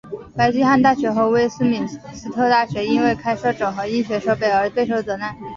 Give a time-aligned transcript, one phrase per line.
[0.35, 5.37] 白金汉大学和威斯敏斯特大学因为开设整合医学课程而备受责难。